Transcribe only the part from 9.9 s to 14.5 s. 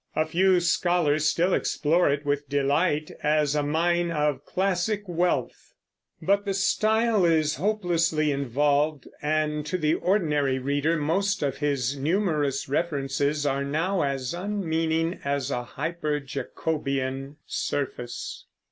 ordinary reader most of his numerous references are now as